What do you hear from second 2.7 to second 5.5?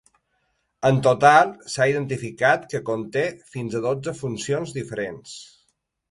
que conté fins a dotze funcions diferents.